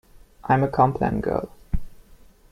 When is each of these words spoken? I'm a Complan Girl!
I'm 0.45 0.63
a 0.63 0.67
Complan 0.67 1.21
Girl! 1.21 1.47